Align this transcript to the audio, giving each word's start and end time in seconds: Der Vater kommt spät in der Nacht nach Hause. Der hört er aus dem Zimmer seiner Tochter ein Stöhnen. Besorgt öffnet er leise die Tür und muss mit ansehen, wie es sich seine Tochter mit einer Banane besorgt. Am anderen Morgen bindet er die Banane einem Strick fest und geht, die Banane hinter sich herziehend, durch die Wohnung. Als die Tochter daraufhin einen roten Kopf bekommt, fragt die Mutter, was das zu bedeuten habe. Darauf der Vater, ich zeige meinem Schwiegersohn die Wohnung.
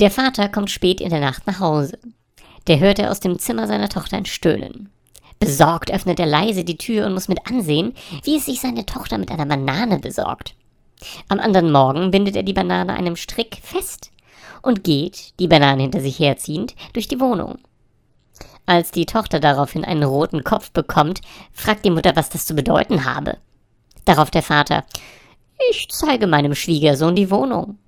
Der 0.00 0.10
Vater 0.10 0.48
kommt 0.48 0.70
spät 0.70 1.00
in 1.00 1.10
der 1.10 1.20
Nacht 1.20 1.46
nach 1.46 1.60
Hause. 1.60 1.98
Der 2.66 2.80
hört 2.80 2.98
er 2.98 3.10
aus 3.10 3.20
dem 3.20 3.38
Zimmer 3.38 3.68
seiner 3.68 3.88
Tochter 3.88 4.16
ein 4.16 4.26
Stöhnen. 4.26 4.90
Besorgt 5.38 5.92
öffnet 5.92 6.18
er 6.18 6.26
leise 6.26 6.64
die 6.64 6.78
Tür 6.78 7.06
und 7.06 7.14
muss 7.14 7.28
mit 7.28 7.46
ansehen, 7.46 7.94
wie 8.24 8.36
es 8.36 8.46
sich 8.46 8.60
seine 8.60 8.86
Tochter 8.86 9.18
mit 9.18 9.30
einer 9.30 9.46
Banane 9.46 9.98
besorgt. 9.98 10.56
Am 11.28 11.38
anderen 11.38 11.70
Morgen 11.70 12.10
bindet 12.10 12.34
er 12.34 12.42
die 12.42 12.52
Banane 12.52 12.94
einem 12.94 13.14
Strick 13.14 13.58
fest 13.62 14.10
und 14.62 14.82
geht, 14.82 15.38
die 15.38 15.48
Banane 15.48 15.82
hinter 15.82 16.00
sich 16.00 16.18
herziehend, 16.18 16.74
durch 16.92 17.06
die 17.06 17.20
Wohnung. 17.20 17.58
Als 18.66 18.90
die 18.90 19.06
Tochter 19.06 19.38
daraufhin 19.38 19.84
einen 19.84 20.04
roten 20.04 20.42
Kopf 20.42 20.70
bekommt, 20.70 21.20
fragt 21.52 21.84
die 21.84 21.90
Mutter, 21.90 22.16
was 22.16 22.30
das 22.30 22.46
zu 22.46 22.54
bedeuten 22.54 23.04
habe. 23.04 23.36
Darauf 24.06 24.30
der 24.30 24.42
Vater, 24.42 24.84
ich 25.70 25.88
zeige 25.90 26.26
meinem 26.26 26.54
Schwiegersohn 26.54 27.14
die 27.14 27.30
Wohnung. 27.30 27.78